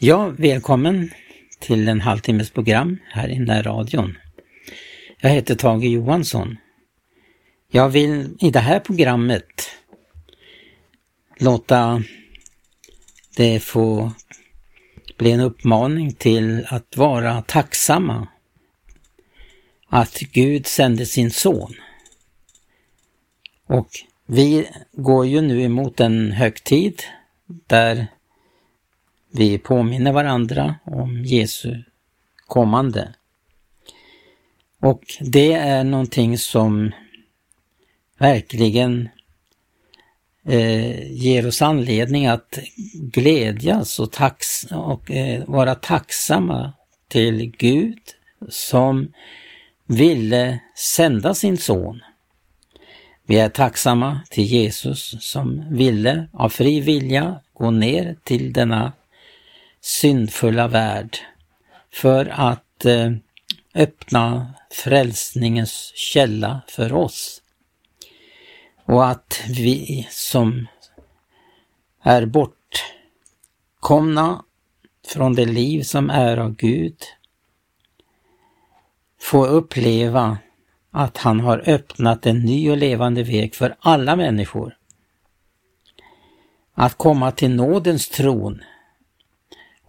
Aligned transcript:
Ja, 0.00 0.28
välkommen 0.28 1.10
till 1.58 1.88
en 1.88 2.00
halvtimmes 2.00 2.50
program 2.50 2.98
här 3.06 3.28
i 3.28 3.38
närradion. 3.38 4.18
Jag 5.20 5.30
heter 5.30 5.54
Tage 5.54 5.84
Johansson. 5.84 6.56
Jag 7.70 7.88
vill 7.88 8.36
i 8.40 8.50
det 8.50 8.60
här 8.60 8.80
programmet 8.80 9.70
låta 11.38 12.02
det 13.36 13.60
få 13.60 14.12
bli 15.16 15.30
en 15.30 15.40
uppmaning 15.40 16.12
till 16.12 16.66
att 16.68 16.96
vara 16.96 17.42
tacksamma 17.42 18.28
att 19.88 20.18
Gud 20.18 20.66
sände 20.66 21.06
sin 21.06 21.30
son. 21.30 21.74
Och 23.66 23.88
vi 24.26 24.68
går 24.92 25.26
ju 25.26 25.40
nu 25.40 25.62
emot 25.62 26.00
en 26.00 26.32
högtid 26.32 27.02
där 27.46 28.06
vi 29.30 29.58
påminner 29.58 30.12
varandra 30.12 30.74
om 30.84 31.24
Jesu 31.24 31.82
kommande. 32.46 33.14
Och 34.80 35.02
det 35.20 35.52
är 35.52 35.84
någonting 35.84 36.38
som 36.38 36.92
verkligen 38.18 39.08
eh, 40.44 41.12
ger 41.12 41.46
oss 41.46 41.62
anledning 41.62 42.26
att 42.26 42.58
glädjas 42.94 43.98
och, 43.98 44.12
tax 44.12 44.64
och 44.64 45.10
eh, 45.10 45.44
vara 45.46 45.74
tacksamma 45.74 46.72
till 47.08 47.50
Gud 47.58 47.98
som 48.48 49.12
ville 49.86 50.60
sända 50.74 51.34
sin 51.34 51.58
son. 51.58 52.00
Vi 53.26 53.38
är 53.38 53.48
tacksamma 53.48 54.20
till 54.30 54.44
Jesus 54.44 55.16
som 55.20 55.64
ville 55.70 56.28
av 56.32 56.48
fri 56.48 56.80
vilja 56.80 57.40
gå 57.52 57.70
ner 57.70 58.16
till 58.24 58.52
denna 58.52 58.92
syndfulla 59.80 60.68
värld 60.68 61.18
för 61.92 62.26
att 62.26 62.84
eh, 62.84 63.12
öppna 63.74 64.54
frälsningens 64.70 65.92
källa 65.94 66.60
för 66.68 66.92
oss. 66.92 67.42
Och 68.84 69.06
att 69.06 69.42
vi 69.48 70.08
som 70.10 70.66
är 72.02 72.26
bortkomna 73.80 74.44
från 75.06 75.34
det 75.34 75.44
liv 75.44 75.82
som 75.82 76.10
är 76.10 76.36
av 76.36 76.56
Gud 76.56 76.96
får 79.20 79.48
uppleva 79.48 80.38
att 80.90 81.16
han 81.16 81.40
har 81.40 81.62
öppnat 81.66 82.26
en 82.26 82.40
ny 82.40 82.70
och 82.70 82.76
levande 82.76 83.22
väg 83.22 83.54
för 83.54 83.76
alla 83.78 84.16
människor. 84.16 84.76
Att 86.74 86.94
komma 86.94 87.30
till 87.32 87.50
nådens 87.50 88.08
tron. 88.08 88.62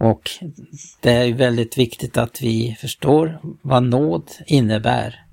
Och 0.00 0.30
det 1.00 1.10
är 1.10 1.34
väldigt 1.34 1.78
viktigt 1.78 2.16
att 2.16 2.42
vi 2.42 2.76
förstår 2.80 3.40
vad 3.62 3.82
nåd 3.82 4.30
innebär. 4.46 5.24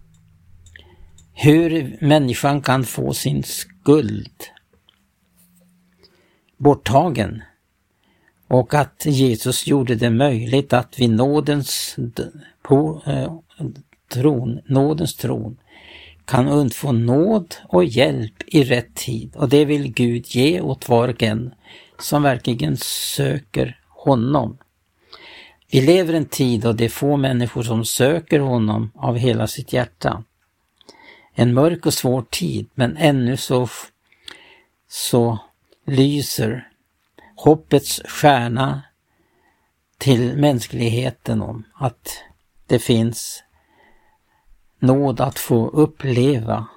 Hur 1.34 1.98
människan 2.02 2.62
kan 2.62 2.84
få 2.84 3.14
sin 3.14 3.44
skuld 3.44 4.44
borttagen 6.58 7.42
och 8.48 8.74
att 8.74 9.06
Jesus 9.06 9.68
gjorde 9.68 9.96
det 9.96 10.10
möjligt 10.10 10.74
att 10.74 11.00
vid 11.00 11.10
nådens 11.10 11.96
på, 12.62 13.02
eh, 13.06 13.34
tron, 14.14 14.60
nådens 14.66 15.16
tron 15.16 15.58
kan 16.26 16.48
undfå 16.48 16.92
nåd 16.92 17.56
och 17.68 17.86
hjälp 17.86 18.44
i 18.48 18.64
rätt 18.64 18.96
tid 18.96 19.36
och 19.36 19.50
det 19.50 19.66
vill 19.66 19.94
Gud 19.94 20.26
ge 20.28 20.62
åt 20.62 20.90
var 20.90 21.08
och 21.08 21.24
en 21.24 21.54
som 22.00 22.24
verkligen 22.24 22.78
söker 22.78 23.80
honom. 24.08 24.58
Vi 25.72 25.82
lever 25.82 26.14
en 26.14 26.26
tid 26.26 26.62
då 26.62 26.74
det 26.74 26.86
är 26.86 26.90
få 26.90 27.18
människor 27.18 27.64
som 27.64 27.86
söker 27.86 28.40
honom 28.40 28.92
av 28.96 29.16
hela 29.16 29.48
sitt 29.48 29.74
hjärta. 29.74 30.24
En 31.34 31.54
mörk 31.54 31.86
och 31.86 31.94
svår 31.94 32.26
tid, 32.30 32.70
men 32.74 32.98
ännu 32.98 33.38
så, 33.38 33.68
så 34.88 35.40
lyser 35.86 36.72
hoppets 37.36 38.02
stjärna 38.06 38.82
till 39.98 40.38
mänskligheten 40.38 41.42
om 41.42 41.64
att 41.74 42.24
det 42.68 42.80
finns 42.80 43.44
nåd 44.80 45.22
att 45.22 45.40
få 45.40 45.70
uppleva, 45.70 46.68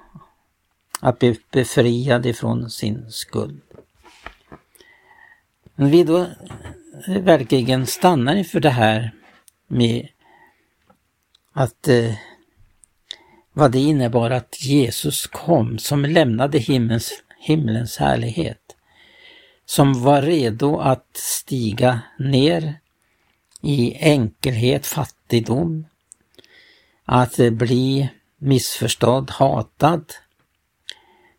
att 1.01 1.19
bli 1.19 1.39
befriad 1.53 2.27
ifrån 2.27 2.71
sin 2.71 3.11
skuld. 3.11 3.70
Om 5.81 5.91
vi 5.91 6.05
då 6.05 6.27
verkligen 7.07 7.87
stannar 7.87 8.37
inför 8.37 8.61
det 8.61 8.71
här 8.71 9.11
med 9.67 10.09
att 11.53 11.89
eh, 11.89 12.15
vad 13.53 13.73
det 13.73 13.79
innebar 13.79 14.31
att 14.31 14.63
Jesus 14.63 15.27
kom 15.27 15.79
som 15.79 16.05
lämnade 16.05 16.59
himlens, 16.59 17.23
himlens 17.39 17.97
härlighet. 17.97 18.77
Som 19.65 20.03
var 20.03 20.23
redo 20.23 20.79
att 20.79 21.09
stiga 21.13 22.01
ner 22.19 22.75
i 23.61 23.95
enkelhet, 23.95 24.87
fattigdom, 24.87 25.87
att 27.05 27.37
bli 27.37 28.09
missförstådd, 28.39 29.31
hatad, 29.31 30.13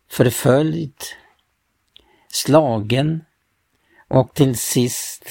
förföljd, 0.08 0.94
slagen 2.28 3.24
och 4.12 4.34
till 4.34 4.58
sist 4.58 5.24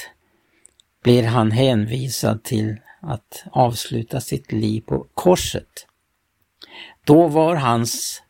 blir 1.04 1.24
han 1.24 1.52
hänvisad 1.52 2.44
till 2.44 2.78
att 3.02 3.44
avsluta 3.52 4.22
sitt 4.22 4.52
liv 4.52 4.82
på 4.82 5.08
korset. 5.14 5.88
Då 7.04 7.28
var 7.28 7.56
hans 7.56 8.22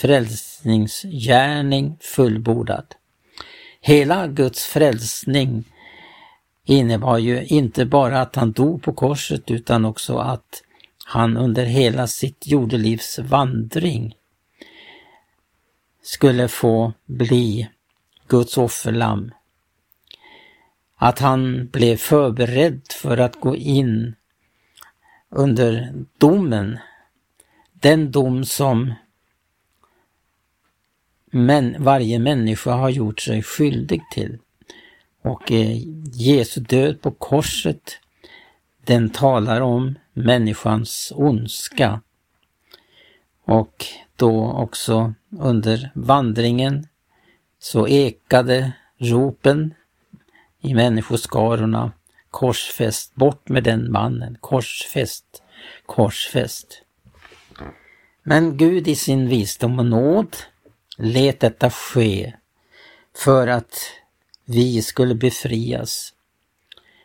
frälsningsgärning 0.00 1.98
fullbordad. 2.00 2.84
Hela 3.80 4.26
Guds 4.26 4.66
frälsning 4.66 5.64
innebar 6.64 7.18
ju 7.18 7.44
inte 7.44 7.84
bara 7.86 8.20
att 8.20 8.36
han 8.36 8.52
dog 8.52 8.82
på 8.82 8.92
korset 8.92 9.50
utan 9.50 9.84
också 9.84 10.16
att 10.16 10.62
han 11.04 11.36
under 11.36 11.64
hela 11.64 12.06
sitt 12.06 12.46
jordelivs 12.46 13.18
vandring 13.18 14.14
skulle 16.02 16.48
få 16.48 16.92
bli 17.06 17.68
Guds 18.28 18.58
offerlamm. 18.58 19.32
Att 21.02 21.18
han 21.18 21.68
blev 21.68 21.96
förberedd 21.96 22.82
för 22.92 23.18
att 23.18 23.40
gå 23.40 23.56
in 23.56 24.14
under 25.28 25.94
domen, 26.18 26.78
den 27.72 28.10
dom 28.10 28.44
som 28.44 28.94
men 31.30 31.82
varje 31.84 32.18
människa 32.18 32.72
har 32.72 32.90
gjort 32.90 33.20
sig 33.20 33.42
skyldig 33.42 34.02
till. 34.12 34.38
Och 35.22 35.52
eh, 35.52 35.76
Jesu 36.12 36.60
död 36.60 37.00
på 37.00 37.10
korset, 37.10 37.98
den 38.84 39.10
talar 39.10 39.60
om 39.60 39.98
människans 40.12 41.12
ondska. 41.16 42.00
Och 43.44 43.86
då 44.16 44.52
också 44.52 45.14
under 45.30 45.90
vandringen 45.94 46.86
så 47.58 47.88
ekade 47.88 48.72
ropen 48.98 49.74
i 50.60 50.74
människoskarorna 50.74 51.92
korsfäst, 52.30 53.14
bort 53.14 53.48
med 53.48 53.64
den 53.64 53.92
mannen, 53.92 54.36
korsfäst, 54.40 55.42
korsfäst. 55.86 56.82
Men 58.22 58.56
Gud 58.56 58.88
i 58.88 58.96
sin 58.96 59.28
visdom 59.28 59.78
och 59.78 59.86
nåd 59.86 60.36
lät 60.96 61.40
detta 61.40 61.70
ske 61.70 62.34
för 63.16 63.46
att 63.48 63.74
vi 64.44 64.82
skulle 64.82 65.14
befrias 65.14 66.14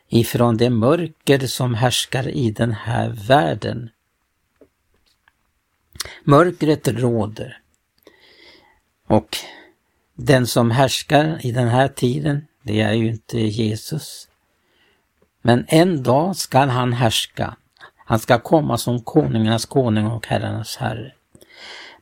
ifrån 0.10 0.58
det 0.58 0.70
mörker 0.70 1.48
som 1.48 1.74
härskar 1.74 2.28
i 2.28 2.52
den 2.52 2.72
här 2.72 3.10
världen. 3.28 3.90
Mörkret 6.24 6.88
råder 6.88 7.62
och 9.08 9.38
den 10.14 10.48
som 10.48 10.72
härskar 10.72 11.46
i 11.46 11.52
den 11.52 11.68
här 11.68 11.88
tiden, 11.88 12.48
det 12.66 12.82
är 12.82 12.94
ju 12.94 13.08
inte 13.08 13.40
Jesus. 13.40 14.28
Men 15.42 15.66
en 15.68 16.04
dag 16.04 16.36
skall 16.36 16.70
han 16.70 16.94
härska. 16.94 17.56
Han 17.96 18.20
ska 18.20 18.40
komma 18.40 18.78
som 18.78 19.02
konungarnas 19.02 19.66
konung 19.66 20.06
och 20.06 20.28
herrarnas 20.28 20.78
herre. 20.78 21.14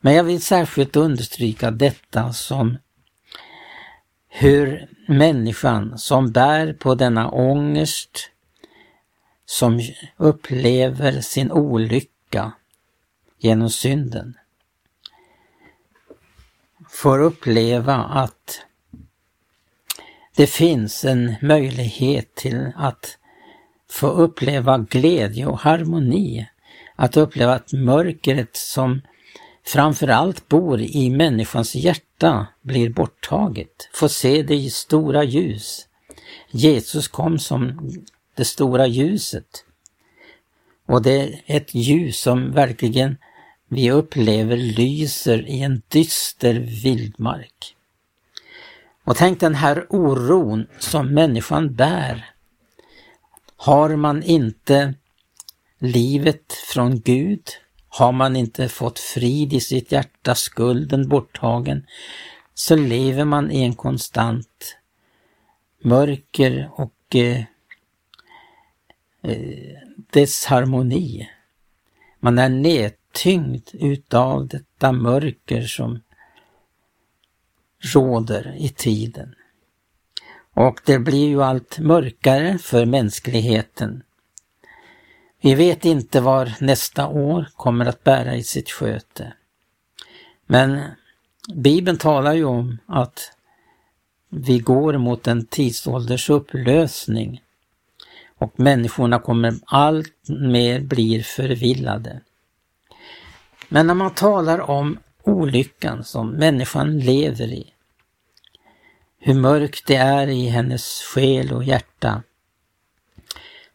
Men 0.00 0.14
jag 0.14 0.24
vill 0.24 0.42
särskilt 0.42 0.96
understryka 0.96 1.70
detta 1.70 2.32
som 2.32 2.78
hur 4.28 4.88
människan 5.08 5.98
som 5.98 6.32
bär 6.32 6.72
på 6.72 6.94
denna 6.94 7.30
ångest, 7.30 8.30
som 9.46 9.80
upplever 10.16 11.20
sin 11.20 11.52
olycka 11.52 12.52
genom 13.38 13.70
synden, 13.70 14.34
får 16.90 17.18
uppleva 17.18 17.94
att 17.94 18.66
det 20.36 20.46
finns 20.46 21.04
en 21.04 21.34
möjlighet 21.42 22.34
till 22.34 22.72
att 22.76 23.18
få 23.90 24.06
uppleva 24.06 24.78
glädje 24.78 25.46
och 25.46 25.58
harmoni, 25.58 26.46
att 26.96 27.16
uppleva 27.16 27.54
att 27.54 27.72
mörkret 27.72 28.56
som 28.56 29.00
framförallt 29.66 30.48
bor 30.48 30.80
i 30.80 31.10
människans 31.10 31.74
hjärta 31.74 32.46
blir 32.62 32.88
borttaget, 32.90 33.88
få 33.92 34.08
se 34.08 34.42
det 34.42 34.54
i 34.54 34.70
stora 34.70 35.24
ljus. 35.24 35.88
Jesus 36.50 37.08
kom 37.08 37.38
som 37.38 37.90
det 38.36 38.44
stora 38.44 38.86
ljuset. 38.86 39.64
Och 40.86 41.02
det 41.02 41.20
är 41.20 41.42
ett 41.46 41.74
ljus 41.74 42.20
som 42.20 42.52
verkligen 42.52 43.16
vi 43.68 43.90
upplever 43.90 44.56
lyser 44.56 45.48
i 45.48 45.62
en 45.62 45.82
dyster 45.88 46.54
vildmark. 46.54 47.76
Och 49.04 49.16
tänk 49.16 49.40
den 49.40 49.54
här 49.54 49.86
oron 49.90 50.66
som 50.78 51.14
människan 51.14 51.74
bär. 51.74 52.30
Har 53.56 53.96
man 53.96 54.22
inte 54.22 54.94
livet 55.78 56.52
från 56.52 57.00
Gud, 57.00 57.48
har 57.88 58.12
man 58.12 58.36
inte 58.36 58.68
fått 58.68 58.98
frid 58.98 59.52
i 59.52 59.60
sitt 59.60 59.92
hjärta, 59.92 60.34
skulden 60.34 61.08
borttagen, 61.08 61.86
så 62.54 62.76
lever 62.76 63.24
man 63.24 63.50
i 63.50 63.62
en 63.62 63.74
konstant 63.74 64.76
mörker 65.82 66.70
och 66.72 67.16
eh, 67.16 67.42
eh, 69.22 69.78
desharmoni. 70.12 71.28
Man 72.20 72.38
är 72.38 72.48
nedtyngd 72.48 73.70
utav 73.72 74.48
detta 74.48 74.92
mörker 74.92 75.62
som 75.62 76.00
råder 77.84 78.54
i 78.58 78.68
tiden. 78.68 79.34
Och 80.54 80.80
det 80.84 80.98
blir 80.98 81.28
ju 81.28 81.42
allt 81.42 81.78
mörkare 81.78 82.58
för 82.58 82.86
mänskligheten. 82.86 84.02
Vi 85.40 85.54
vet 85.54 85.84
inte 85.84 86.20
var 86.20 86.52
nästa 86.60 87.08
år 87.08 87.48
kommer 87.56 87.86
att 87.86 88.04
bära 88.04 88.36
i 88.36 88.42
sitt 88.42 88.70
sköte. 88.70 89.32
Men 90.46 90.80
Bibeln 91.54 91.98
talar 91.98 92.32
ju 92.32 92.44
om 92.44 92.78
att 92.86 93.32
vi 94.30 94.58
går 94.58 94.98
mot 94.98 95.26
en 95.26 95.46
tidsålders 95.46 96.30
upplösning 96.30 97.42
och 98.38 98.60
människorna 98.60 99.18
kommer 99.18 99.54
allt 99.64 100.28
mer 100.28 100.80
bli 100.80 101.22
förvillade. 101.22 102.20
Men 103.68 103.86
när 103.86 103.94
man 103.94 104.14
talar 104.14 104.70
om 104.70 104.98
olyckan 105.22 106.04
som 106.04 106.30
människan 106.30 106.98
lever 106.98 107.52
i, 107.52 107.73
hur 109.26 109.34
mörkt 109.34 109.86
det 109.86 109.96
är 109.96 110.26
i 110.26 110.48
hennes 110.48 111.02
själ 111.02 111.52
och 111.52 111.64
hjärta, 111.64 112.22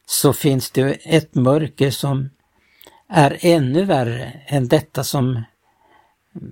så 0.05 0.33
finns 0.33 0.71
det 0.71 0.91
ett 1.03 1.35
mörker 1.35 1.91
som 1.91 2.29
är 3.07 3.37
ännu 3.41 3.85
värre 3.85 4.41
än 4.47 4.67
detta 4.67 5.03
som 5.03 5.43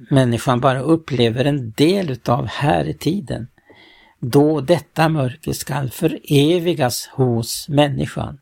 människan 0.10 0.60
bara 0.60 0.80
upplever 0.80 1.46
en 1.46 1.72
del 1.72 2.12
utav 2.12 2.48
här 2.48 2.86
i 2.86 2.94
tiden. 2.94 3.48
Då 4.20 4.62
detta 4.62 5.10
mörker 5.10 5.54
skall 5.54 5.90
förevigas 5.90 7.08
hos 7.08 7.70
människan. 7.70 8.40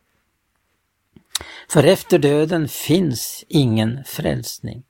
För 1.70 1.84
efter 1.84 2.20
döden 2.20 2.68
finns 2.68 3.46
ingen 3.48 4.04
frälsning. 4.06 4.84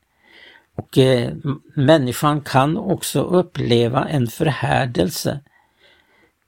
Och 0.76 0.98
eh, 0.98 1.34
människan 1.76 2.42
kan 2.42 2.78
också 2.78 3.22
uppleva 3.22 4.08
en 4.08 4.28
förhärdelse 4.28 5.42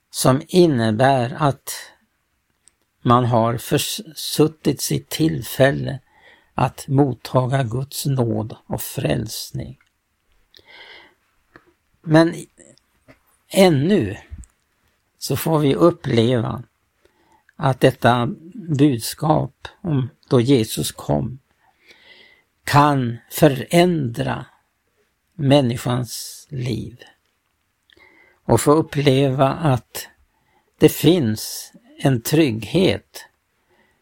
som 0.09 0.41
innebär 0.47 1.35
att 1.39 1.73
man 3.01 3.25
har 3.25 3.57
försuttit 3.57 4.81
sitt 4.81 5.09
tillfälle 5.09 5.99
att 6.53 6.87
mottaga 6.87 7.63
Guds 7.63 8.05
nåd 8.05 8.55
och 8.65 8.81
frälsning. 8.81 9.79
Men 12.01 12.35
ännu 13.49 14.17
så 15.17 15.35
får 15.35 15.59
vi 15.59 15.75
uppleva 15.75 16.63
att 17.55 17.79
detta 17.79 18.29
budskap 18.53 19.67
om 19.81 20.09
då 20.29 20.41
Jesus 20.41 20.91
kom 20.91 21.39
kan 22.63 23.17
förändra 23.31 24.45
människans 25.33 26.47
liv 26.49 27.03
och 28.47 28.61
få 28.61 28.71
uppleva 28.71 29.47
att 29.49 30.07
det 30.79 30.89
finns 30.89 31.73
en 31.99 32.21
trygghet 32.21 33.25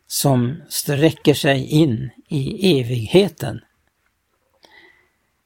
som 0.08 0.62
sträcker 0.70 1.34
sig 1.34 1.66
in 1.66 2.10
i 2.28 2.80
evigheten. 2.80 3.62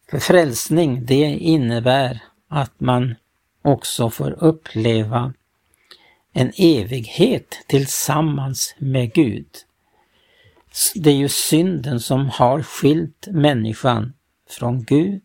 För 0.09 0.19
frälsning, 0.19 1.05
det 1.05 1.23
innebär 1.25 2.23
att 2.47 2.79
man 2.79 3.15
också 3.61 4.09
får 4.09 4.43
uppleva 4.43 5.33
en 6.33 6.51
evighet 6.57 7.63
tillsammans 7.67 8.75
med 8.77 9.13
Gud. 9.13 9.47
Det 10.95 11.09
är 11.09 11.15
ju 11.15 11.29
synden 11.29 11.99
som 11.99 12.29
har 12.29 12.63
skilt 12.63 13.27
människan 13.31 14.13
från 14.49 14.83
Gud 14.83 15.23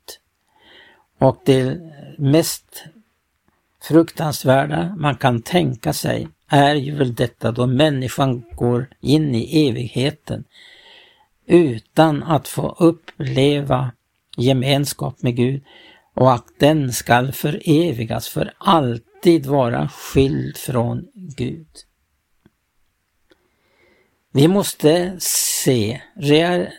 och 1.18 1.42
det 1.44 1.80
mest 2.18 2.84
fruktansvärda 3.84 4.94
man 4.98 5.16
kan 5.16 5.42
tänka 5.42 5.92
sig 5.92 6.28
är 6.48 6.74
ju 6.74 6.94
väl 6.94 7.14
detta 7.14 7.52
då 7.52 7.66
människan 7.66 8.42
går 8.56 8.88
in 9.00 9.34
i 9.34 9.68
evigheten 9.68 10.44
utan 11.46 12.22
att 12.22 12.48
få 12.48 12.76
uppleva 12.78 13.92
gemenskap 14.36 15.22
med 15.22 15.36
Gud 15.36 15.62
och 16.14 16.32
att 16.32 16.46
den 16.58 16.92
skall 16.92 17.32
förevigas 17.32 18.28
för 18.28 18.52
alltid 18.58 19.46
vara 19.46 19.88
skild 19.88 20.56
från 20.56 21.06
Gud. 21.14 21.68
Vi 24.32 24.48
måste 24.48 25.16
se 25.20 26.00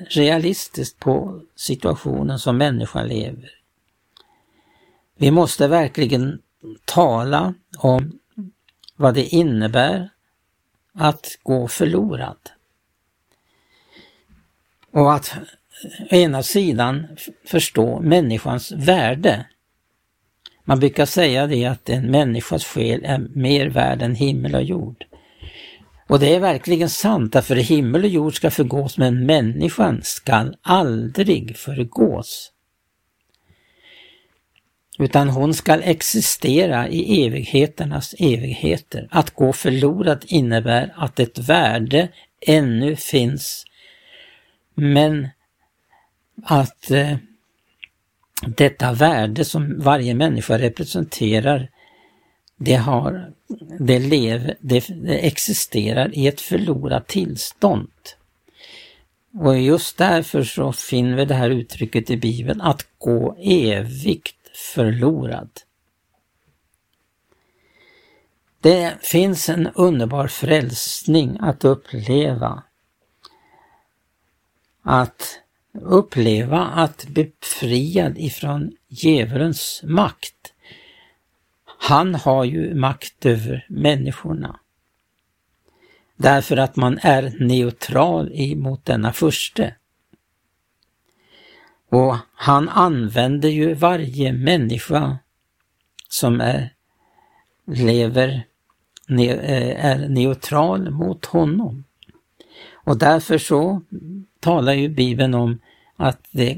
realistiskt 0.10 1.00
på 1.00 1.42
situationen 1.56 2.40
som 2.40 2.58
människan 2.58 3.08
lever. 3.08 3.50
Vi 5.18 5.32
måste 5.32 5.68
verkligen 5.68 6.40
tala 6.86 7.54
om 7.78 8.20
vad 8.96 9.14
det 9.14 9.26
innebär 9.26 10.10
att 10.94 11.40
gå 11.44 11.68
förlorad. 11.68 12.38
Och 14.92 15.14
att 15.14 15.38
å 16.12 16.16
ena 16.16 16.44
sidan 16.44 17.08
förstå 17.46 18.00
människans 18.00 18.72
värde. 18.72 19.46
Man 20.64 20.80
brukar 20.80 21.06
säga 21.06 21.48
det 21.48 21.66
att 21.66 21.90
en 21.90 22.12
människas 22.12 22.66
själ 22.66 23.02
är 23.04 23.20
mer 23.20 23.70
värd 23.70 24.02
än 24.02 24.16
himmel 24.16 24.56
och 24.56 24.64
jord. 24.64 25.06
Och 26.08 26.20
det 26.20 26.36
är 26.36 26.40
verkligen 26.40 26.90
sant, 26.90 27.34
därför 27.34 27.56
himmel 27.56 28.04
och 28.04 28.10
jord 28.10 28.36
ska 28.36 28.52
förgås 28.52 28.98
men 28.98 29.26
människan 29.26 30.02
skall 30.04 30.56
aldrig 30.62 31.58
förgås 31.58 32.52
utan 35.00 35.30
hon 35.30 35.54
skall 35.54 35.82
existera 35.84 36.90
i 36.90 37.26
evigheternas 37.26 38.16
evigheter. 38.20 39.08
Att 39.12 39.36
gå 39.36 39.54
förlorad 39.54 40.26
innebär 40.28 40.94
att 40.98 41.20
ett 41.20 41.40
värde 41.40 42.08
ännu 42.42 42.96
finns, 42.96 43.66
men 44.76 45.30
att 46.44 46.92
eh, 46.92 47.18
detta 48.48 48.94
värde 48.94 49.46
som 49.46 49.80
varje 49.80 50.14
människa 50.14 50.58
representerar, 50.58 51.70
det, 52.58 52.76
har, 52.76 53.32
det, 53.80 54.00
lever, 54.00 54.56
det, 54.60 54.88
det 54.88 55.28
existerar 55.28 56.18
i 56.18 56.28
ett 56.28 56.42
förlorat 56.42 57.08
tillstånd. 57.08 57.90
Och 59.40 59.60
just 59.60 59.98
därför 59.98 60.44
så 60.44 60.72
finner 60.72 61.16
vi 61.16 61.26
det 61.26 61.34
här 61.34 61.50
uttrycket 61.50 62.10
i 62.10 62.18
Bibeln, 62.18 62.62
att 62.62 62.86
gå 62.98 63.38
evigt 63.42 64.45
förlorad. 64.56 65.50
Det 68.62 68.98
finns 69.02 69.50
en 69.50 69.68
underbar 69.68 70.28
frälsning 70.28 71.38
att 71.42 71.66
uppleva. 71.66 72.64
Att 74.84 75.40
uppleva 75.82 76.66
att 76.66 77.06
befriad 77.08 78.18
ifrån 78.18 78.72
djävulens 78.88 79.82
makt. 79.84 80.54
Han 81.80 82.16
har 82.16 82.44
ju 82.44 82.76
makt 82.76 83.26
över 83.26 83.66
människorna. 83.70 84.60
Därför 86.16 86.58
att 86.58 86.76
man 86.76 87.00
är 87.02 87.36
neutral 87.40 88.32
emot 88.34 88.86
denna 88.86 89.14
förste. 89.14 89.76
Och 91.90 92.16
han 92.46 92.70
använder 92.70 93.50
ju 93.50 93.74
varje 93.74 94.34
människa 94.34 95.18
som 96.10 96.42
är, 96.42 96.74
lever, 97.68 98.44
ne, 99.08 99.30
eh, 99.30 99.86
är 99.86 100.10
neutral 100.10 100.92
mot 100.92 101.26
honom. 101.26 101.84
Och 102.74 102.98
därför 102.98 103.38
så 103.38 103.82
talar 104.40 104.74
ju 104.74 104.90
Bibeln 104.90 105.34
om 105.34 105.60
att 105.96 106.20
det 106.32 106.58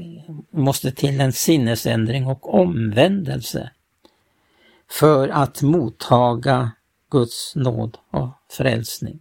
måste 0.50 0.90
till 0.90 1.20
en 1.20 1.32
sinnesändring 1.32 2.26
och 2.26 2.54
omvändelse 2.54 3.70
för 4.90 5.28
att 5.28 5.62
mottaga 5.62 6.70
Guds 7.10 7.56
nåd 7.56 7.98
och 8.10 8.30
frälsning. 8.50 9.20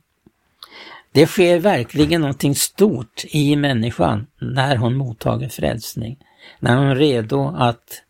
Det 1.12 1.28
sker 1.28 1.60
verkligen 1.60 2.22
någonting 2.22 2.56
stort 2.56 3.26
i 3.28 3.56
människan 3.56 4.28
när 4.40 4.76
hon 4.76 4.96
mottager 4.96 5.50
frälsning, 5.50 6.18
när 6.60 6.78
hon 6.78 6.88
är 6.88 6.96
redo 6.96 7.56
att 7.58 8.04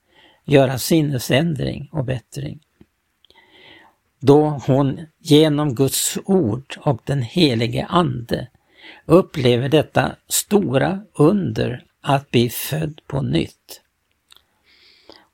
göra 0.45 0.77
sinnesändring 0.77 1.89
och 1.91 2.05
bättring. 2.05 2.59
Då 4.19 4.61
hon 4.65 5.05
genom 5.19 5.75
Guds 5.75 6.17
ord 6.25 6.77
och 6.79 7.01
den 7.05 7.21
helige 7.21 7.85
Ande 7.85 8.47
upplever 9.05 9.69
detta 9.69 10.15
stora 10.27 11.01
under 11.13 11.83
att 12.01 12.31
bli 12.31 12.49
född 12.49 13.01
på 13.07 13.21
nytt. 13.21 13.81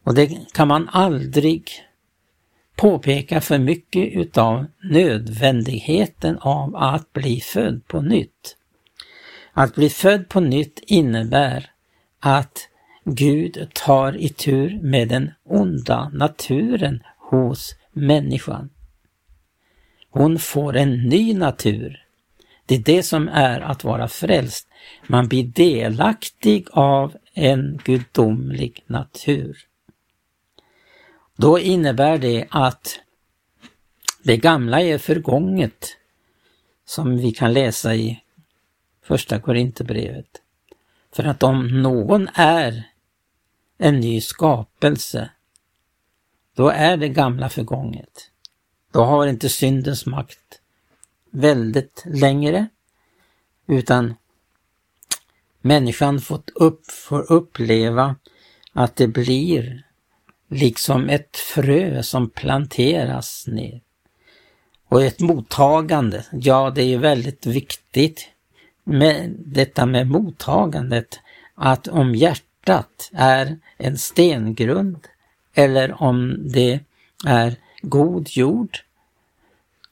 Och 0.03 0.13
det 0.13 0.53
kan 0.53 0.67
man 0.67 0.89
aldrig 0.89 1.71
påpeka 2.75 3.41
för 3.41 3.59
mycket 3.59 4.13
utav 4.13 4.65
nödvändigheten 4.83 6.37
av 6.37 6.75
att 6.75 7.13
bli 7.13 7.41
född 7.41 7.87
på 7.87 8.01
nytt. 8.01 8.57
Att 9.53 9.75
bli 9.75 9.89
född 9.89 10.29
på 10.29 10.39
nytt 10.39 10.79
innebär 10.87 11.71
att 12.19 12.69
Gud 13.05 13.67
tar 13.73 14.27
tur 14.29 14.79
med 14.81 15.07
den 15.07 15.31
onda 15.43 16.09
naturen 16.13 17.03
hos 17.17 17.75
människan. 17.91 18.69
Hon 20.09 20.39
får 20.39 20.75
en 20.75 21.09
ny 21.09 21.33
natur. 21.33 22.05
Det 22.65 22.75
är 22.75 22.79
det 22.79 23.03
som 23.03 23.27
är 23.27 23.61
att 23.61 23.83
vara 23.83 24.07
frälst. 24.07 24.67
Man 25.07 25.27
blir 25.27 25.43
delaktig 25.43 26.67
av 26.71 27.15
en 27.33 27.79
gudomlig 27.83 28.83
natur. 28.87 29.57
Då 31.35 31.59
innebär 31.59 32.17
det 32.17 32.45
att 32.49 32.99
det 34.23 34.37
gamla 34.37 34.81
är 34.81 34.97
förgånget, 34.97 35.97
som 36.85 37.17
vi 37.17 37.31
kan 37.31 37.53
läsa 37.53 37.95
i 37.95 38.23
första 39.03 39.39
Korinthierbrevet. 39.39 40.41
För 41.11 41.23
att 41.23 41.43
om 41.43 41.81
någon 41.81 42.29
är 42.33 42.92
en 43.83 43.99
ny 43.99 44.21
skapelse, 44.21 45.29
då 46.55 46.69
är 46.69 46.97
det 46.97 47.09
gamla 47.09 47.49
förgånget. 47.49 48.31
Då 48.91 49.03
har 49.03 49.27
inte 49.27 49.49
syndens 49.49 50.05
makt 50.05 50.61
väldigt 51.31 52.03
längre, 52.05 52.67
utan 53.67 54.15
människan 55.61 56.19
fått 56.19 56.49
upp, 56.49 56.91
får 56.91 57.31
uppleva 57.31 58.15
att 58.73 58.95
det 58.95 59.07
blir 59.07 59.83
liksom 60.49 61.09
ett 61.09 61.37
frö 61.37 62.03
som 62.03 62.29
planteras 62.29 63.47
ner. 63.47 63.81
Och 64.87 65.03
ett 65.03 65.19
mottagande, 65.19 66.25
ja 66.31 66.69
det 66.69 66.93
är 66.93 66.97
väldigt 66.97 67.45
viktigt 67.45 68.29
med 68.83 69.35
detta 69.37 69.85
med 69.85 70.07
mottagandet, 70.07 71.19
att 71.55 71.87
om 71.87 72.15
hjärtat 72.15 72.52
är 73.13 73.59
en 73.77 73.97
stengrund 73.97 75.07
eller 75.53 76.01
om 76.01 76.37
det 76.51 76.79
är 77.25 77.55
god 77.81 78.29
jord, 78.29 78.77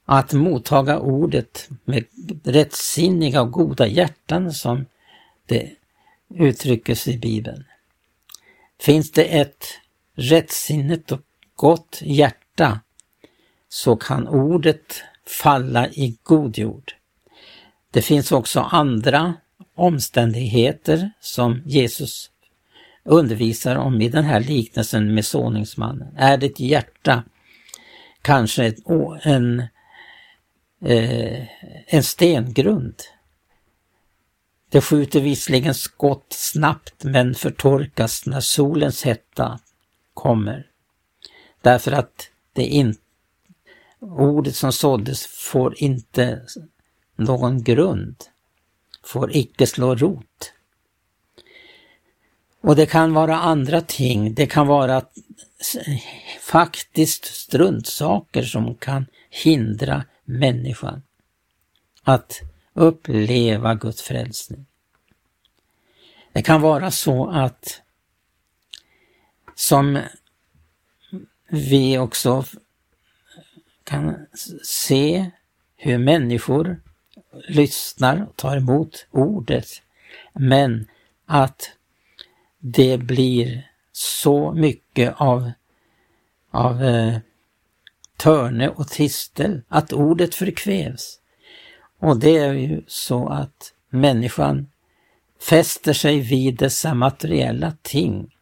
att 0.05 0.33
mottaga 0.33 0.99
ordet 0.99 1.69
med 1.85 2.05
rättsinniga 2.43 3.41
och 3.41 3.51
goda 3.51 3.87
hjärtan 3.87 4.53
som 4.53 4.85
det 5.45 5.71
uttryckes 6.35 7.07
i 7.07 7.17
Bibeln. 7.17 7.63
Finns 8.79 9.11
det 9.11 9.23
ett 9.23 9.65
rättsinnigt 10.15 11.11
och 11.11 11.21
gott 11.55 11.99
hjärta 12.01 12.79
så 13.69 13.95
kan 13.95 14.27
ordet 14.27 15.03
falla 15.25 15.89
i 15.89 16.17
god 16.23 16.57
jord. 16.57 16.95
Det 17.91 18.01
finns 18.01 18.31
också 18.31 18.59
andra 18.59 19.33
omständigheter 19.75 21.11
som 21.19 21.61
Jesus 21.65 22.30
undervisar 23.03 23.75
om 23.75 24.01
i 24.01 24.09
den 24.09 24.23
här 24.23 24.39
liknelsen 24.39 25.13
med 25.13 25.25
såningsmannen. 25.25 26.15
Är 26.17 26.37
ditt 26.37 26.59
hjärta 26.59 27.23
kanske 28.21 28.73
en, 29.23 29.59
eh, 30.85 31.43
en 31.87 32.03
stengrund? 32.03 32.95
Det 34.69 34.81
skjuter 34.81 35.21
visserligen 35.21 35.73
skott 35.73 36.25
snabbt 36.29 37.03
men 37.03 37.35
förtorkas 37.35 38.25
när 38.25 38.39
solens 38.39 39.03
hetta 39.03 39.59
kommer. 40.13 40.67
Därför 41.61 41.91
att 41.91 42.29
det 42.53 42.63
in, 42.63 42.95
ordet 43.99 44.55
som 44.55 44.73
såddes 44.73 45.27
får 45.27 45.83
inte 45.83 46.41
någon 47.15 47.63
grund, 47.63 48.15
får 49.03 49.35
icke 49.35 49.67
slå 49.67 49.95
rot. 49.95 50.53
Och 52.61 52.75
det 52.75 52.85
kan 52.85 53.13
vara 53.13 53.37
andra 53.37 53.81
ting, 53.81 54.33
det 54.33 54.45
kan 54.45 54.67
vara 54.67 55.01
faktiskt 56.41 57.25
struntsaker 57.25 58.43
som 58.43 58.75
kan 58.75 59.05
hindra 59.29 60.03
människan 60.25 61.01
att 62.03 62.41
uppleva 62.73 63.75
Guds 63.75 64.01
frälsning. 64.01 64.65
Det 66.33 66.41
kan 66.41 66.61
vara 66.61 66.91
så 66.91 67.29
att 67.29 67.81
som 69.55 69.99
vi 71.47 71.97
också 71.97 72.45
kan 73.83 74.27
se 74.63 75.31
hur 75.75 75.97
människor 75.97 76.81
lyssnar 77.47 78.27
och 78.29 78.35
tar 78.35 78.57
emot 78.57 79.07
ordet, 79.11 79.67
men 80.33 80.87
att 81.25 81.71
det 82.61 82.97
blir 82.97 83.67
så 83.91 84.51
mycket 84.51 85.13
av, 85.17 85.51
av 86.51 86.83
eh, 86.83 87.17
törne 88.17 88.69
och 88.69 88.87
tistel 88.87 89.61
att 89.67 89.93
ordet 89.93 90.35
förkvävs. 90.35 91.19
Och 91.99 92.19
det 92.19 92.37
är 92.37 92.53
ju 92.53 92.81
så 92.87 93.27
att 93.27 93.73
människan 93.89 94.67
fäster 95.39 95.93
sig 95.93 96.19
vid 96.19 96.57
dessa 96.57 96.93
materiella 96.93 97.73
ting 97.81 98.35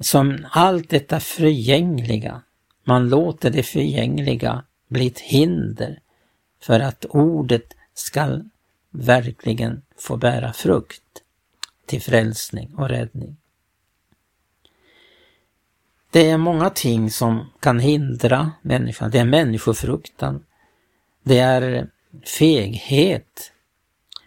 som 0.00 0.46
allt 0.50 0.90
detta 0.90 1.20
förgängliga, 1.20 2.42
man 2.84 3.08
låter 3.08 3.50
det 3.50 3.62
förgängliga 3.62 4.64
bli 4.88 5.06
ett 5.06 5.20
hinder 5.20 6.00
för 6.62 6.80
att 6.80 7.04
ordet 7.04 7.74
skall 7.94 8.48
verkligen 8.90 9.82
få 9.98 10.16
bära 10.16 10.52
frukt 10.52 11.21
till 11.86 12.02
frälsning 12.02 12.74
och 12.74 12.88
räddning. 12.88 13.36
Det 16.10 16.30
är 16.30 16.38
många 16.38 16.70
ting 16.70 17.10
som 17.10 17.50
kan 17.60 17.78
hindra 17.78 18.52
människan. 18.62 19.10
Det 19.10 19.18
är 19.18 19.24
människofruktan. 19.24 20.44
Det 21.22 21.38
är 21.38 21.88
feghet. 22.38 23.52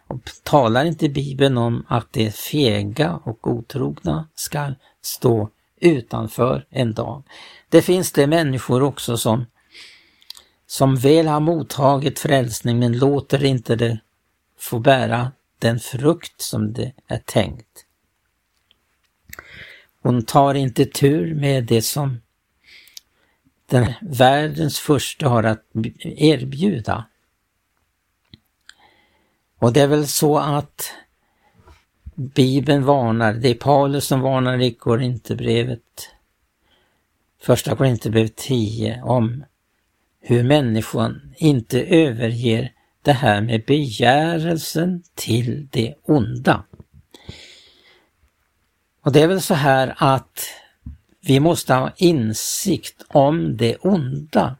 Och 0.07 0.19
talar 0.43 0.85
inte 0.85 1.09
Bibeln 1.09 1.57
om 1.57 1.85
att 1.87 2.13
det 2.13 2.35
fega 2.35 3.19
och 3.23 3.47
otrogna 3.47 4.27
skall 4.35 4.75
stå 5.01 5.49
utanför 5.79 6.65
en 6.69 6.93
dag. 6.93 7.23
Det 7.69 7.81
finns 7.81 8.11
det 8.11 8.27
människor 8.27 8.83
också 8.83 9.17
som, 9.17 9.45
som 10.67 10.95
väl 10.95 11.27
har 11.27 11.39
mottagit 11.39 12.19
frälsning 12.19 12.79
men 12.79 12.97
låter 12.97 13.43
inte 13.43 13.75
det 13.75 13.99
få 14.59 14.79
bära 14.79 15.31
den 15.59 15.79
frukt 15.79 16.41
som 16.41 16.73
det 16.73 16.91
är 17.07 17.17
tänkt. 17.17 17.85
Hon 20.01 20.25
tar 20.25 20.53
inte 20.53 20.85
tur 20.85 21.35
med 21.35 21.63
det 21.63 21.81
som 21.81 22.21
den 23.65 23.93
världens 24.01 24.79
första 24.79 25.29
har 25.29 25.43
att 25.43 25.63
erbjuda. 26.01 27.05
Och 29.59 29.73
det 29.73 29.81
är 29.81 29.87
väl 29.87 30.07
så 30.07 30.37
att 30.37 30.91
Bibeln 32.15 32.83
varnar, 32.83 33.33
det 33.33 33.49
är 33.49 33.55
Paulus 33.55 34.05
som 34.05 34.21
varnar 34.21 34.61
i 34.61 34.73
Korinthierbrevet, 34.73 36.09
första 37.41 37.75
Korinthierbrevet 37.75 38.35
10, 38.35 39.01
om 39.03 39.43
hur 40.19 40.43
människan 40.43 41.33
inte 41.37 41.81
överger 41.81 42.74
det 43.05 43.13
här 43.13 43.41
med 43.41 43.63
begärelsen 43.65 45.03
till 45.15 45.67
det 45.71 45.95
onda. 46.03 46.63
Och 49.01 49.11
det 49.11 49.21
är 49.21 49.27
väl 49.27 49.41
så 49.41 49.53
här 49.53 49.93
att 49.97 50.39
vi 51.21 51.39
måste 51.39 51.73
ha 51.73 51.91
insikt 51.97 53.05
om 53.07 53.57
det 53.57 53.75
onda 53.75 54.57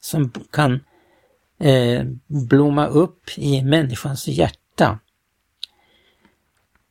som 0.00 0.32
kan 0.52 0.80
eh, 1.60 2.04
blomma 2.26 2.86
upp 2.86 3.30
i 3.36 3.62
människans 3.62 4.28
hjärta. 4.28 4.98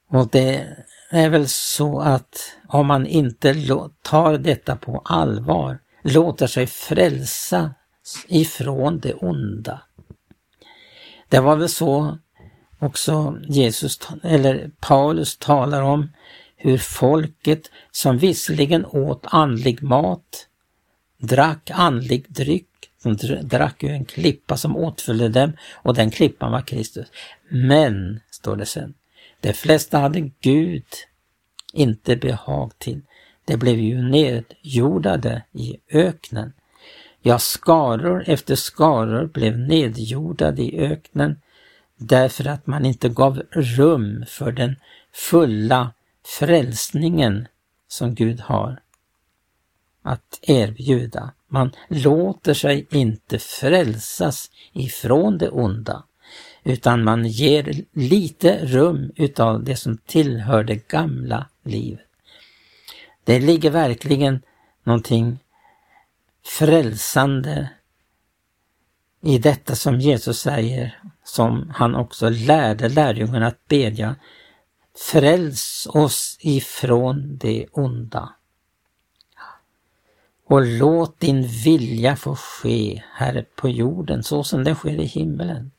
Och 0.09 0.29
det 0.29 0.77
är 1.09 1.29
väl 1.29 1.47
så 1.47 1.99
att 1.99 2.55
om 2.67 2.87
man 2.87 3.05
inte 3.05 3.55
tar 4.01 4.37
detta 4.37 4.75
på 4.75 5.01
allvar, 5.05 5.79
låter 6.03 6.47
sig 6.47 6.67
frälsa 6.67 7.73
ifrån 8.27 8.99
det 8.99 9.13
onda. 9.13 9.81
Det 11.29 11.39
var 11.39 11.55
väl 11.55 11.69
så 11.69 12.17
också 12.79 13.37
Jesus, 13.47 13.99
eller 14.23 14.71
Paulus 14.79 15.37
talar 15.37 15.81
om 15.81 16.09
hur 16.55 16.77
folket 16.77 17.71
som 17.91 18.17
visserligen 18.17 18.85
åt 18.85 19.21
andlig 19.23 19.83
mat, 19.83 20.47
drack 21.17 21.71
andlig 21.73 22.25
dryck, 22.29 22.65
de 23.03 23.15
drack 23.41 23.83
ju 23.83 23.89
en 23.89 24.05
klippa 24.05 24.57
som 24.57 24.77
åtföljde 24.77 25.29
dem 25.29 25.53
och 25.73 25.93
den 25.93 26.11
klippan 26.11 26.51
var 26.51 26.61
Kristus. 26.61 27.07
Men, 27.49 28.19
står 28.31 28.55
det 28.55 28.65
sen, 28.65 28.93
de 29.41 29.53
flesta 29.53 29.97
hade 29.97 30.31
Gud 30.41 30.85
inte 31.73 32.15
behag 32.15 32.71
till. 32.77 33.01
De 33.45 33.57
blev 33.57 33.79
ju 33.79 34.01
nedjordade 34.01 35.43
i 35.51 35.77
öknen. 35.91 36.53
Ja, 37.21 37.39
skaror 37.39 38.23
efter 38.27 38.55
skaror 38.55 39.25
blev 39.25 39.59
nedjordade 39.59 40.61
i 40.61 40.79
öknen 40.79 41.41
därför 41.97 42.47
att 42.47 42.67
man 42.67 42.85
inte 42.85 43.09
gav 43.09 43.41
rum 43.51 44.25
för 44.27 44.51
den 44.51 44.75
fulla 45.13 45.93
frälsningen 46.25 47.47
som 47.87 48.15
Gud 48.15 48.39
har 48.39 48.79
att 50.01 50.39
erbjuda. 50.41 51.31
Man 51.47 51.71
låter 51.87 52.53
sig 52.53 52.87
inte 52.91 53.39
frälsas 53.39 54.51
ifrån 54.73 55.37
det 55.37 55.49
onda, 55.49 56.03
utan 56.63 57.03
man 57.03 57.25
ger 57.25 57.83
lite 57.93 58.65
rum 58.65 59.11
utav 59.15 59.63
det 59.63 59.75
som 59.75 59.97
tillhör 59.97 60.63
det 60.63 60.87
gamla 60.87 61.47
livet. 61.63 62.05
Det 63.23 63.39
ligger 63.39 63.69
verkligen 63.69 64.41
någonting 64.83 65.39
frälsande 66.49 67.69
i 69.21 69.37
detta 69.37 69.75
som 69.75 69.99
Jesus 69.99 70.39
säger, 70.39 70.99
som 71.23 71.71
han 71.75 71.95
också 71.95 72.29
lärde 72.29 72.89
lärjungarna 72.89 73.47
att 73.47 73.67
bedja. 73.67 74.15
Fräls 75.11 75.87
oss 75.89 76.37
ifrån 76.39 77.37
det 77.37 77.65
onda. 77.71 78.33
Och 80.47 80.65
låt 80.65 81.19
din 81.19 81.47
vilja 81.47 82.15
få 82.15 82.35
ske 82.35 83.03
här 83.13 83.45
på 83.55 83.69
jorden 83.69 84.23
så 84.23 84.43
som 84.43 84.63
den 84.63 84.75
sker 84.75 84.99
i 85.01 85.05
himmelen. 85.05 85.71